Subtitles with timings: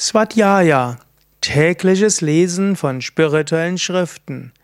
[0.00, 0.96] Svadhyaya,
[1.42, 4.54] tägliches Lesen von spirituellen Schriften.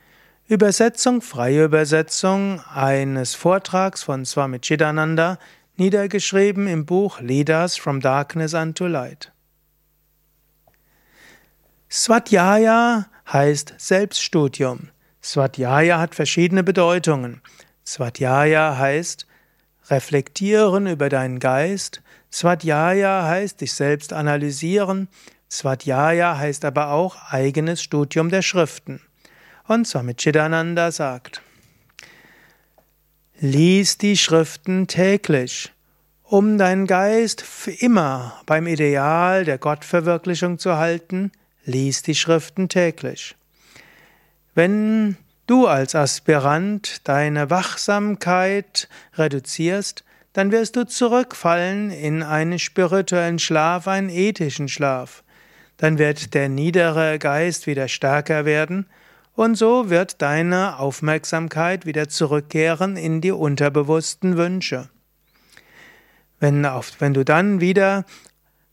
[0.49, 5.39] Übersetzung, freie Übersetzung eines Vortrags von Swami Chidananda,
[5.77, 9.31] niedergeschrieben im Buch Leaders from Darkness unto Light.
[11.91, 14.89] Svadhyaya heißt Selbststudium.
[15.23, 17.43] Svadhyaya hat verschiedene Bedeutungen.
[17.85, 19.27] Svadhyaya heißt
[19.91, 25.09] reflektieren über deinen Geist, Svadhyaya heißt dich selbst analysieren,
[25.51, 29.01] Svadhyaya heißt aber auch eigenes Studium der Schriften.
[29.67, 31.43] Und Swami Chidananda sagt,
[33.39, 35.73] Lies die Schriften täglich,
[36.23, 41.33] um deinen Geist für immer beim Ideal der Gottverwirklichung zu halten,
[41.65, 43.37] lies die Schriften täglich.
[44.55, 53.89] Wenn du als Aspirant deine Wachsamkeit reduzierst, dann wirst du zurückfallen in einen spirituellen Schlaf,
[53.89, 55.25] einen ethischen Schlaf.
[55.79, 58.87] Dann wird der niedere Geist wieder stärker werden
[59.35, 64.89] und so wird deine Aufmerksamkeit wieder zurückkehren in die unterbewussten Wünsche.
[66.41, 66.65] Wenn,
[66.99, 68.05] wenn du dann wieder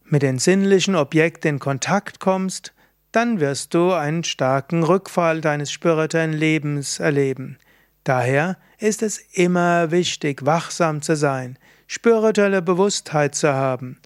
[0.06, 2.74] mit den sinnlichen Objekten in Kontakt kommst,
[3.14, 7.58] dann wirst du einen starken Rückfall deines spirituellen Lebens erleben.
[8.04, 14.00] Daher ist es immer wichtig, wachsam zu sein, spirituelle Bewusstheit zu haben.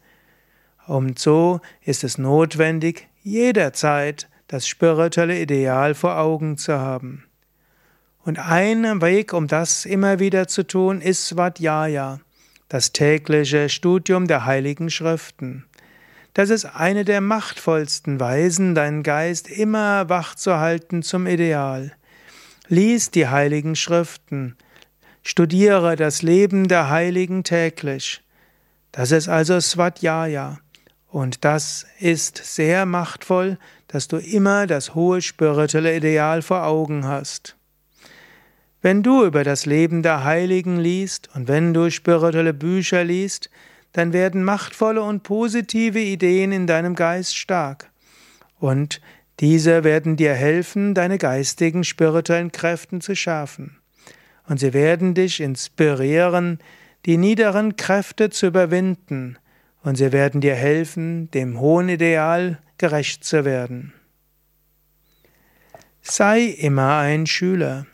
[0.86, 7.26] Und so ist es notwendig, jederzeit das spirituelle Ideal vor Augen zu haben.
[8.24, 12.20] Und ein Weg, um das immer wieder zu tun, ist Svadhyaya,
[12.68, 15.66] das tägliche Studium der heiligen Schriften.
[16.38, 21.94] Das ist eine der machtvollsten Weisen, deinen Geist immer wach zu halten zum Ideal.
[22.68, 24.56] Lies die heiligen Schriften,
[25.24, 28.22] studiere das Leben der Heiligen täglich.
[28.92, 30.60] Das ist also Svadhyaya.
[31.08, 33.58] Und das ist sehr machtvoll,
[33.88, 37.56] dass du immer das hohe spirituelle Ideal vor Augen hast.
[38.84, 43.50] Wenn du über das Leben der Heiligen liest und wenn du spirituelle Bücher liest,
[43.98, 47.90] dann werden machtvolle und positive Ideen in deinem Geist stark.
[48.60, 49.02] Und
[49.40, 53.80] diese werden dir helfen, deine geistigen, spirituellen Kräften zu schärfen.
[54.48, 56.60] Und sie werden dich inspirieren,
[57.08, 59.40] die niederen Kräfte zu überwinden.
[59.82, 63.94] Und sie werden dir helfen, dem hohen Ideal gerecht zu werden.
[66.04, 67.88] Sei immer ein Schüler.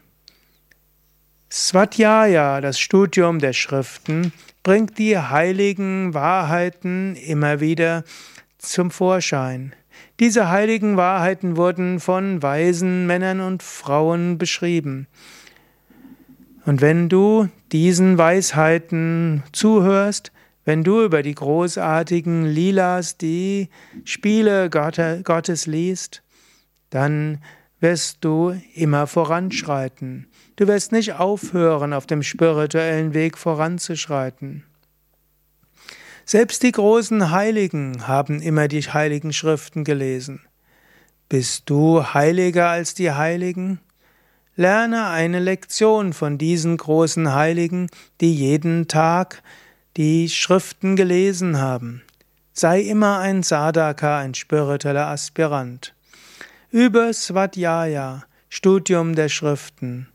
[1.55, 4.33] Svadhyaya, das Studium der Schriften,
[4.63, 8.05] bringt die heiligen Wahrheiten immer wieder
[8.57, 9.75] zum Vorschein.
[10.19, 15.05] Diese heiligen Wahrheiten wurden von weisen Männern und Frauen beschrieben.
[16.65, 20.31] Und wenn du diesen Weisheiten zuhörst,
[20.65, 23.69] wenn du über die großartigen Lilas, die
[24.05, 26.23] Spiele Gottes liest,
[26.89, 27.37] dann
[27.83, 30.27] wirst du immer voranschreiten.
[30.55, 34.63] Du wirst nicht aufhören, auf dem spirituellen Weg voranzuschreiten.
[36.25, 40.39] Selbst die großen Heiligen haben immer die heiligen Schriften gelesen.
[41.27, 43.81] Bist du heiliger als die Heiligen?
[44.55, 47.89] Lerne eine Lektion von diesen großen Heiligen,
[48.21, 49.43] die jeden Tag
[49.97, 52.01] die Schriften gelesen haben.
[52.53, 55.93] Sei immer ein Sadhaka, ein spiritueller Aspirant.
[56.73, 60.07] Über Svadhyaya, Studium der Schriften.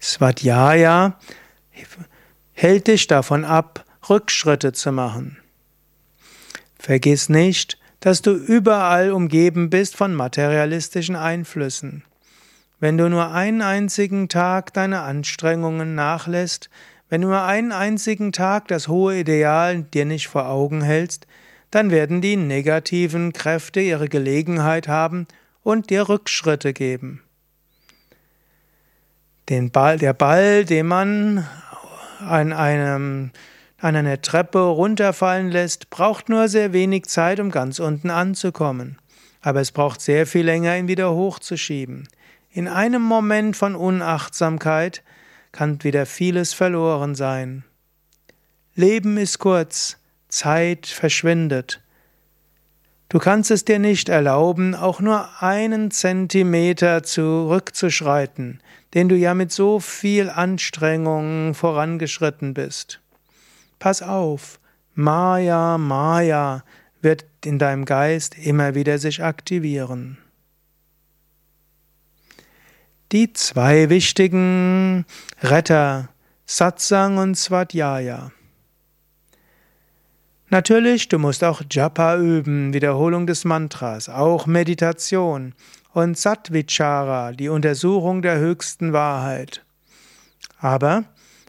[0.00, 1.18] Svadhyaya
[2.52, 5.36] hält dich davon ab, Rückschritte zu machen.
[6.78, 12.04] Vergiss nicht, dass du überall umgeben bist von materialistischen Einflüssen.
[12.78, 16.70] Wenn du nur einen einzigen Tag deine Anstrengungen nachlässt,
[17.10, 21.26] wenn du nur einen einzigen Tag das hohe Ideal dir nicht vor Augen hältst,
[21.70, 25.26] dann werden die negativen Kräfte ihre Gelegenheit haben
[25.62, 27.22] und dir Rückschritte geben.
[29.48, 31.46] Den Ball, der Ball, den man
[32.20, 33.32] an einem
[33.80, 38.98] an einer Treppe runterfallen lässt, braucht nur sehr wenig Zeit, um ganz unten anzukommen.
[39.40, 42.06] Aber es braucht sehr viel länger, ihn wieder hochzuschieben.
[42.50, 45.02] In einem Moment von Unachtsamkeit
[45.50, 47.64] kann wieder vieles verloren sein.
[48.74, 49.96] Leben ist kurz,
[50.30, 51.80] Zeit verschwindet.
[53.10, 58.60] Du kannst es dir nicht erlauben, auch nur einen Zentimeter zurückzuschreiten,
[58.94, 63.00] den du ja mit so viel Anstrengung vorangeschritten bist.
[63.80, 64.60] Pass auf,
[64.94, 66.62] Maya, Maya
[67.02, 70.18] wird in deinem Geist immer wieder sich aktivieren.
[73.10, 75.04] Die zwei wichtigen
[75.42, 76.10] Retter,
[76.46, 78.30] Satsang und Svadhyaya.
[80.52, 85.54] Natürlich, du musst auch Japa üben, Wiederholung des Mantras, auch Meditation
[85.92, 89.64] und Satvichara, die Untersuchung der höchsten Wahrheit.
[90.58, 91.04] Aber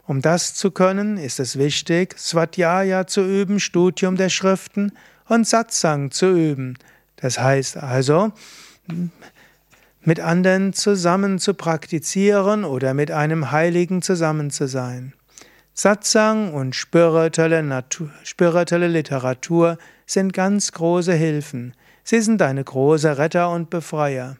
[0.06, 4.92] um das zu können, ist es wichtig, Swadhyaya zu üben, Studium der Schriften
[5.26, 6.78] und Satsang zu üben.
[7.16, 8.30] Das heißt also,
[10.00, 15.12] mit anderen zusammen zu praktizieren oder mit einem Heiligen zusammen zu sein.
[15.74, 21.74] Satsang und spirituelle, Natur, spirituelle Literatur sind ganz große Hilfen.
[22.04, 24.36] Sie sind deine große Retter und Befreier.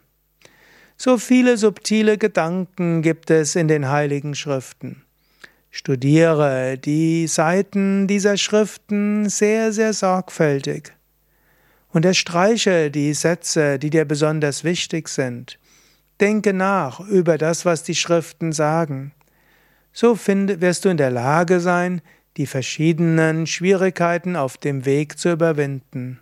[0.99, 5.05] So viele subtile Gedanken gibt es in den heiligen Schriften.
[5.71, 10.93] Studiere die Seiten dieser Schriften sehr, sehr sorgfältig.
[11.89, 15.59] Unterstreiche die Sätze, die dir besonders wichtig sind.
[16.21, 19.13] Denke nach über das, was die Schriften sagen.
[19.93, 22.01] So wirst du in der Lage sein,
[22.37, 26.21] die verschiedenen Schwierigkeiten auf dem Weg zu überwinden.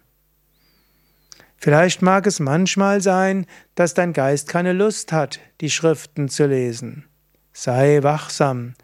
[1.57, 7.05] Vielleicht mag es manchmal sein, dass dein Geist keine Lust hat, die Schriften zu lesen.
[7.53, 8.75] Sei wachsam.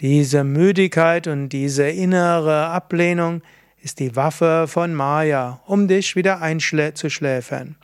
[0.00, 3.42] Diese Müdigkeit und diese innere Ablehnung
[3.82, 7.76] ist die Waffe von Maya, um dich wieder einzuschläfern.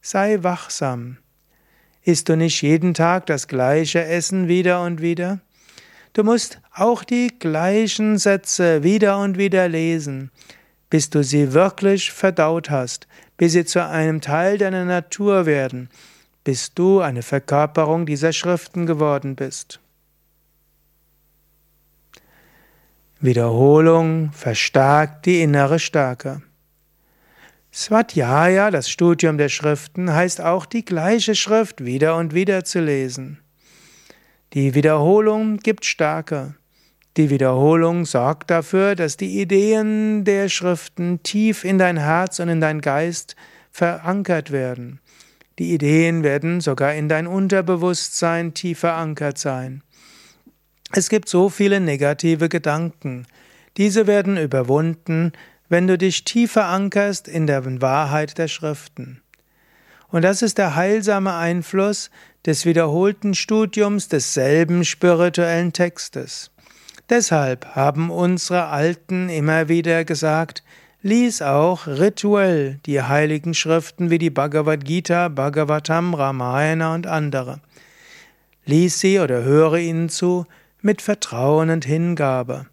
[0.00, 1.18] Sei wachsam.
[2.02, 5.40] Isst du nicht jeden Tag das gleiche Essen wieder und wieder?
[6.12, 10.30] Du musst auch die gleichen Sätze wieder und wieder lesen,
[10.90, 15.88] bis du sie wirklich verdaut hast, bis sie zu einem Teil deiner Natur werden,
[16.44, 19.80] bis du eine Verkörperung dieser Schriften geworden bist.
[23.20, 26.42] Wiederholung verstärkt die innere Stärke.
[27.72, 33.41] Swadhyaya, das Studium der Schriften, heißt auch die gleiche Schrift wieder und wieder zu lesen.
[34.54, 36.56] Die Wiederholung gibt Stärke.
[37.16, 42.60] Die Wiederholung sorgt dafür, dass die Ideen der Schriften tief in dein Herz und in
[42.60, 43.34] dein Geist
[43.70, 45.00] verankert werden.
[45.58, 49.82] Die Ideen werden sogar in dein Unterbewusstsein tief verankert sein.
[50.92, 53.26] Es gibt so viele negative Gedanken.
[53.78, 55.32] Diese werden überwunden,
[55.70, 59.22] wenn du dich tief verankerst in der Wahrheit der Schriften.
[60.08, 62.10] Und das ist der heilsame Einfluss
[62.46, 66.50] des wiederholten Studiums desselben spirituellen Textes.
[67.08, 70.62] Deshalb haben unsere Alten immer wieder gesagt,
[71.02, 77.60] lies auch rituell die heiligen Schriften wie die Bhagavad Gita, Bhagavatam, Ramayana und andere.
[78.64, 80.46] Lies sie oder höre ihnen zu,
[80.80, 82.66] mit Vertrauen und Hingabe.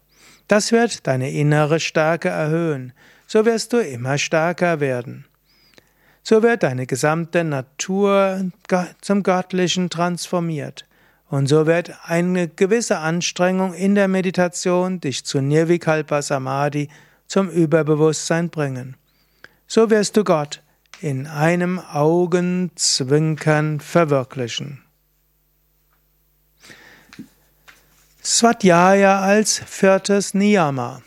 [0.48, 2.92] Das wird deine innere Stärke erhöhen,
[3.26, 5.26] so wirst du immer stärker werden.
[6.22, 8.50] So wird deine gesamte Natur
[9.00, 10.86] zum Göttlichen transformiert.
[11.28, 16.88] Und so wird eine gewisse Anstrengung in der Meditation dich zu Nirvikalpa Samadhi,
[17.28, 18.96] zum Überbewusstsein bringen.
[19.68, 20.62] So wirst du Gott
[21.00, 24.82] in einem Augenzwinkern verwirklichen.
[28.22, 31.02] Swadhyaya als viertes Niyama.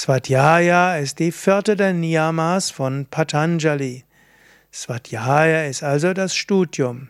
[0.00, 4.04] Swadhyaya ist die vierte der Niyamas von Patanjali.
[4.72, 7.08] Swadhyaya ist also das Studium.